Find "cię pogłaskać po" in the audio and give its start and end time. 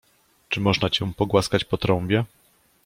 0.89-1.77